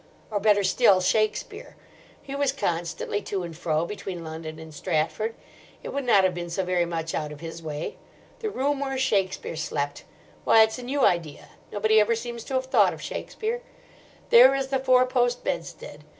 Or, 0.31 0.39
better 0.39 0.63
still, 0.63 0.99
Shakespeare. 0.99 1.75
He 2.23 2.33
was 2.35 2.51
constantly 2.51 3.21
to 3.21 3.43
and 3.43 3.55
fro 3.55 3.85
between 3.85 4.23
London 4.23 4.57
and 4.57 4.73
Stratford. 4.73 5.35
It 5.83 5.89
would 5.89 6.05
not 6.05 6.23
have 6.23 6.33
been 6.33 6.49
so 6.49 6.65
very 6.65 6.87
much 6.87 7.13
out 7.13 7.31
of 7.31 7.39
his 7.39 7.61
way. 7.61 7.97
'The 8.39 8.49
room 8.49 8.79
where 8.79 8.97
Shakespeare 8.97 9.55
slept!' 9.55 10.03
Why, 10.43 10.63
it's 10.63 10.79
a 10.79 10.83
new 10.83 11.05
idea. 11.05 11.49
Nobody 11.71 11.99
ever 11.99 12.15
seems 12.15 12.43
to 12.45 12.55
have 12.55 12.65
thought 12.65 12.95
of 12.95 13.01
Shakespeare. 13.03 13.61
There 14.31 14.55
is 14.55 14.69
the 14.69 14.79
four 14.79 15.05
post 15.05 15.43
bedstead. 15.43 16.03